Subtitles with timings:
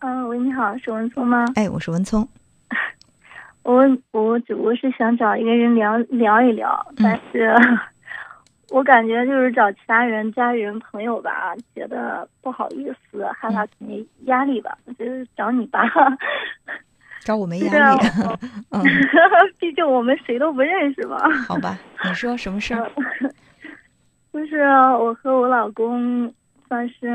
[0.00, 1.44] 嗯，喂，你好，是文聪吗？
[1.56, 2.26] 哎，我是文聪。
[3.62, 7.54] 我我只不过是想找一个人聊聊一聊，但是
[8.70, 15.82] 我感觉就是找其他人、家里人、朋友吧，觉得不好意思，害怕给你压力吧，就是找你吧。
[17.20, 17.98] 找我没压力。
[18.72, 18.82] 嗯，
[19.58, 21.18] 毕竟我们谁都不认识嘛。
[21.46, 22.90] 好吧，你说什么事儿？
[24.32, 26.32] 就是我和我老公
[26.66, 27.10] 算是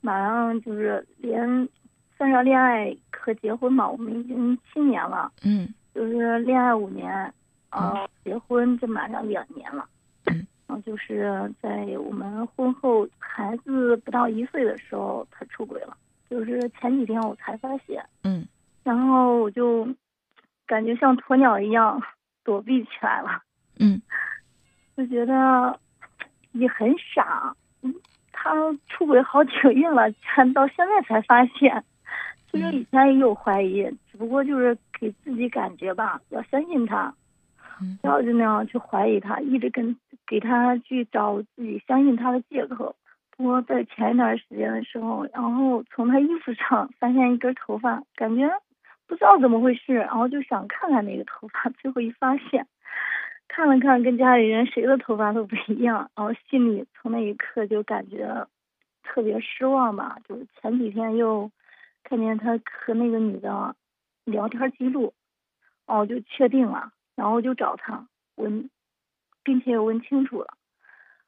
[0.00, 1.68] 马上就是连。
[2.16, 5.30] 算上恋爱和结婚嘛，我们已经七年了。
[5.44, 7.32] 嗯，就是恋爱五年，
[7.70, 9.86] 呃，结婚就马上两年了。
[10.26, 15.96] 嗯，然后就是在我们婚后孩子不到一岁的时候，他出轨了。
[16.28, 18.04] 就是前几天我才发现。
[18.24, 18.46] 嗯，
[18.82, 19.86] 然后我就
[20.66, 22.02] 感觉像鸵鸟一样
[22.42, 23.42] 躲避起来了。
[23.78, 24.00] 嗯，
[24.96, 25.78] 就觉得
[26.52, 27.54] 也很傻。
[27.82, 27.94] 嗯，
[28.32, 28.54] 他
[28.88, 31.84] 出轨好几个月了，然到现在才发现。
[32.56, 37.12] 其实以前也有怀疑，只不过就是给自己感觉吧，要相信他，
[38.00, 39.94] 不要就那样去怀疑他，一直跟
[40.26, 42.96] 给他去找自己相信他的借口。
[43.36, 48.50] 不过在前一段时间的时候，然后从他衣服上发现一根头发，感觉
[49.06, 52.66] 不知道怎么回事，然后就想看看那个头发，最后一发现，
[53.48, 58.46] 看了看跟家里人谁的头发都不一样，然后心里从那一刻就感觉
[59.02, 60.16] 特别失望吧。
[60.26, 61.50] 就是前几天又。
[62.08, 63.74] 看见他和那个女的
[64.24, 65.12] 聊天记录，
[65.86, 68.70] 哦，就确定了，然后就找他问，
[69.42, 70.54] 并且也问清楚了，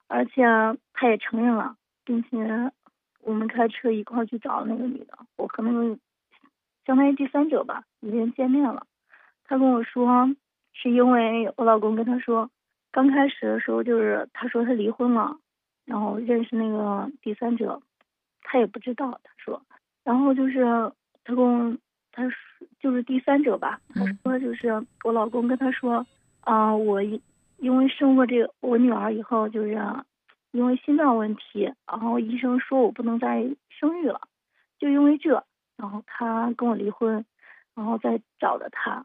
[0.07, 0.45] 而且
[0.93, 2.71] 他也承认了，并且
[3.23, 5.99] 我们开车一块去找那个女的，我和那个
[6.87, 8.87] 相当于第三者吧，已经见面了。
[9.45, 10.31] 他跟我说，
[10.73, 12.51] 是因为我老公跟他说，
[12.93, 15.39] 刚开始的时候就是他说他离婚了，
[15.85, 17.83] 然后认识那个第三者，
[18.43, 19.61] 他也不知道，他说。
[20.09, 20.65] 然后就是
[21.23, 21.77] 他跟我，
[22.13, 22.33] 他说
[22.81, 23.79] 就是第三者吧。
[23.93, 26.07] 他说就是我老公跟他说，
[26.41, 29.79] 啊，我因为生过这个我女儿以后，就是
[30.53, 34.23] 因为心脏问题，然后医生说我不能再生育了，
[34.79, 35.45] 就因为这，
[35.77, 37.23] 然后他跟我离婚，
[37.75, 39.05] 然后再找的他，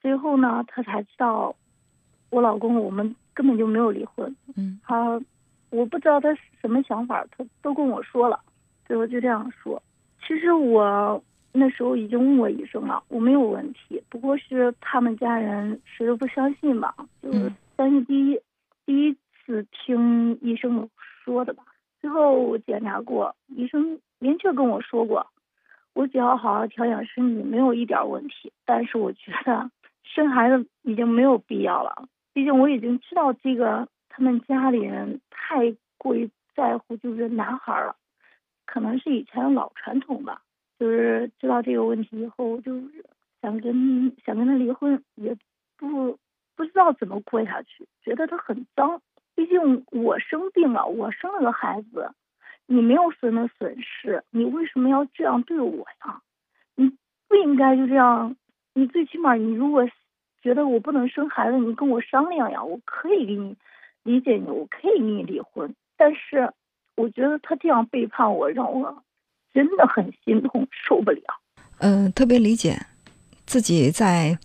[0.00, 1.54] 最后呢，他才知道
[2.30, 4.34] 我老公我们根本就没有离婚。
[4.56, 5.20] 嗯，他
[5.68, 8.40] 我不知道他什么想法，他都跟我说了，
[8.86, 9.82] 最后就这样说。
[10.26, 18.40] 其实我那时候已经问过医生了，我没有问题，不过是他们家人谁都不相信吧，就是但是第一
[18.84, 20.88] 第一次听医生
[21.24, 21.62] 说的吧。
[22.00, 25.26] 最后我检查过，医生明确跟我说过，
[25.94, 28.52] 我只要好好调养身体，没有一点问题。
[28.64, 29.70] 但是我觉得
[30.04, 37.96] 生孩子已经没有必要了，毕竟我已经知道这个他们家里人太过于在乎就是男孩了。
[38.70, 40.42] 可能是以前的老传统吧，
[40.78, 42.78] 就是知道这个问题以后，就
[43.40, 45.34] 想跟想跟他离婚，也
[45.78, 46.18] 不
[46.54, 49.00] 不知道怎么过下去，觉得他很脏。
[49.34, 52.10] 毕竟我生病了，我生了个孩子，
[52.66, 56.20] 你没有什么损失，你为什么要这样对我呀？
[56.76, 56.92] 你
[57.26, 58.36] 不应该就这样，
[58.74, 59.88] 你最起码你如果
[60.42, 63.56] 觉得我不能生孩子，你跟我商量呀，我可以给你
[64.02, 66.52] 理解你，我可以跟你离婚，但是。
[66.98, 69.02] 我觉得他这样背叛我，让我
[69.54, 71.22] 真的很心痛，受不了。
[71.78, 72.86] 嗯，特别理解
[73.46, 74.36] 自己在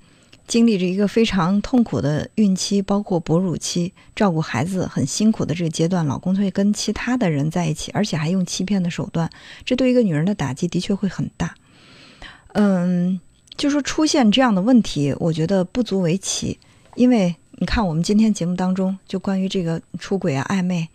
[0.46, 9.28] 经历着一个非常痛苦的孕期，包括哺乳期，照顾孩子很辛苦的这个阶段，老公会跟其他的人在一起，而且还用欺骗的手段，
[9.66, 11.56] 这对一个女人的打击的确会很大。
[12.54, 13.20] 嗯，
[13.58, 16.60] 就说出现这样的问题，我觉得不足为奇，
[16.94, 20.88] 因为你看我们今天节目当中就关于这个出轨啊、暧昧。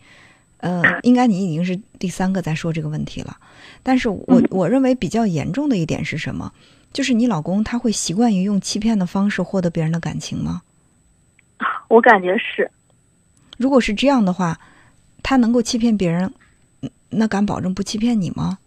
[0.58, 3.36] 呃，应该你已经是第三个在说这个问题了，
[3.82, 6.52] 但是我我认为比较严重的一点是什么？
[6.92, 10.62] 就是你老公他会习惯于用欺骗的方式获得别人的感情吗？
[11.88, 12.70] 我感觉是。
[13.56, 14.58] 如果是这样的话，
[15.22, 16.32] 他能够欺骗别人，
[17.10, 18.58] 那敢保证不欺骗你吗？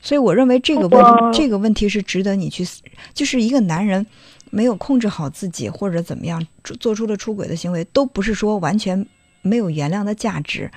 [0.00, 2.64] 所以我认为这个问这个问题是值得你去，
[3.12, 4.06] 就是一个男人
[4.50, 6.46] 没有控制好自己或者怎么样
[6.80, 9.06] 做出了出轨的行为，都不是说完全。
[9.42, 10.70] 没有原谅的价值，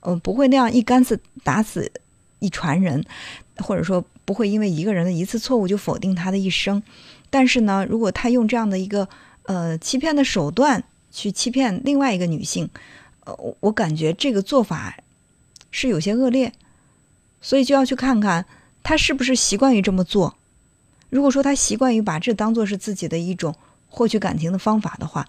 [0.00, 1.90] 嗯，不会那样一竿子打死
[2.40, 3.04] 一船人，
[3.58, 6.82] 或者说不会因为一个人的一次错误就否定他的一生。
[7.30, 9.08] 但是呢，如果他用这样的一个
[9.44, 12.68] 呃欺骗的手段去欺骗另外一个女性，
[13.24, 14.96] 呃，我感觉这个做法
[15.70, 16.52] 是有些恶劣，
[17.40, 18.46] 所以就要去看看
[18.82, 20.36] 他是不是习惯于这么做。
[21.10, 23.54] 如果说他习惯于把这当做是自己的一种
[23.88, 25.26] 获取感情的方法的话，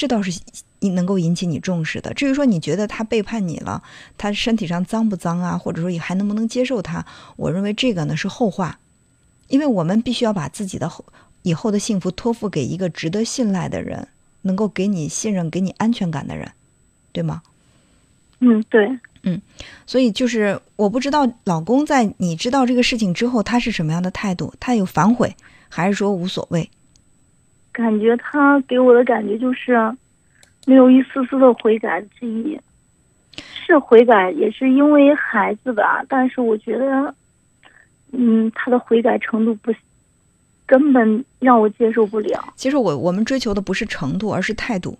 [0.00, 0.40] 这倒是
[0.80, 2.14] 能够引起你重视的。
[2.14, 3.82] 至于说你觉得他背叛你了，
[4.16, 7.04] 他身体上脏不脏啊，或者说你还能不能接受他，
[7.36, 8.78] 我认为这个呢是后话，
[9.48, 11.04] 因为我们必须要把自己的后
[11.42, 14.08] 以后的幸福托付给一个值得信赖的人，
[14.40, 16.50] 能够给你信任、给你安全感的人，
[17.12, 17.42] 对吗？
[18.38, 18.88] 嗯，对。
[19.22, 19.38] 嗯，
[19.86, 24.54] 所以就是我不知道老公在你知道这个事情之后，他是什么样的态度？
[24.58, 25.36] 他有反悔，
[25.68, 26.70] 还是说无所谓？
[27.72, 29.74] 感觉他给我的感觉就是
[30.66, 32.58] 没有一丝丝的悔改之意，
[33.36, 37.14] 是悔改也是因为孩子吧，但是我觉得，
[38.12, 39.72] 嗯，他的悔改程度不，
[40.66, 42.52] 根本让我接受不了。
[42.56, 44.96] 其实我我们追求的不是程度，而是态度。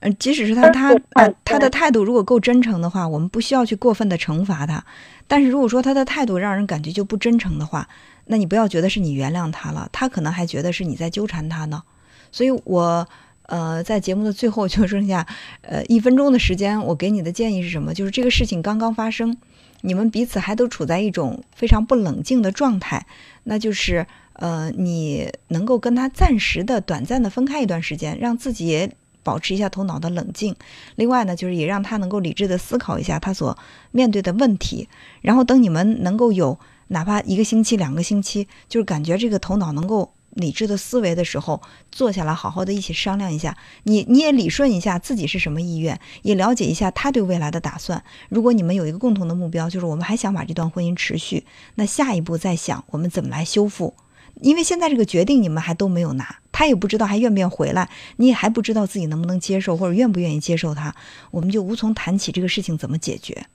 [0.00, 4.84] 嗯，即使是他他呃他的态度如果够真诚的话，我们不需要去过分的惩罚他。
[5.26, 7.88] 但是如果说他的态度让人感觉就不真诚的话，
[8.26, 11.82] 那你不要觉得是你原谅他了，他可能还觉得是你在纠缠他呢。
[12.30, 13.08] 所以，我
[13.46, 15.26] 呃在节目的最后就剩下
[15.62, 17.92] 呃一分钟的时间，我给你的建议是什么？
[17.92, 19.36] 就是这个事情刚刚发生，
[19.80, 23.04] 你们彼此还都处在一种非常不冷静的状态，
[23.42, 28.92] 那就是呃你能够跟他暂时的、短暂的分开一段时间，让自己也。
[29.28, 30.56] 保持一下头脑的冷静，
[30.96, 33.58] 另外呢，就是也让他能够理智的思考一下他所
[33.90, 34.88] 面对的问题，
[35.20, 41.60] 然后等你们能够有哪怕一个星期、两个星期，就是感觉这个头脑能够理智的思维的时候，
[41.92, 48.02] 坐下来好好的一起商量一下，你你也理顺一下自己是什么意愿，也了解一下他对未来的打算。
[48.30, 51.44] 如果你们有一个共同的目标，就是我们还想把这段婚姻持续，
[51.74, 53.94] 那下一步再想我们怎么来修复。
[54.40, 60.92] 因为现在这个决定你们还都没有拿，他也不知道还愿不愿回来，你也还不知道自己能不能接受或者愿不愿意接受他，
[61.30, 63.46] 我们就无从谈起这个事情怎么解决。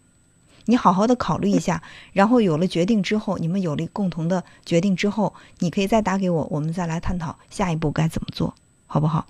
[0.64, 1.84] 你好好的考虑一下，
[2.14, 8.56] 然后有了决定之后，你们有了共同的决定之后，你可以再打给我，我们再来探讨下一步该怎么做，
[8.88, 9.28] 好不好？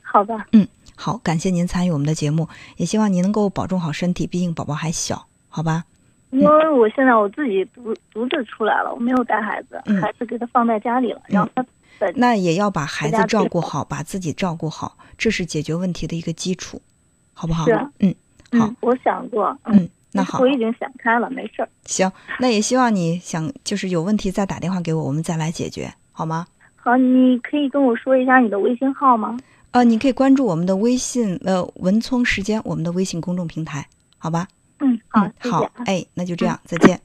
[0.00, 0.34] 好的。
[0.52, 0.66] 嗯，
[0.96, 2.48] 好，感谢您参与我们的节目，
[2.78, 5.84] 也希望您能够保重好身体，毕竟宝宝还小，好吧？
[6.30, 11.62] 因为我现在我自己独独自出来了，我没有带孩子，孩子给他放在家里了，然后他
[12.16, 16.80] 那也要把孩子照顾好，把自己照顾好，这是解决问题的一个基础，
[17.32, 17.64] 好不好？
[17.66, 18.14] 是，嗯，
[18.58, 21.68] 好，我想过，嗯，那好，我已经想开了，没事儿。
[21.86, 26.46] 行，那也希望你想就是有问题再打电话给我，我们再来解决，好吗？
[26.76, 29.38] 好，你可以跟我说一下你的微信号吗？
[29.70, 33.86] 呃，你可以关注我们的微信，呃，文聪时间，我们的微信公众平台，
[34.18, 34.46] 好吧？
[34.80, 37.00] 嗯，好，好，哎，那就这样，再见。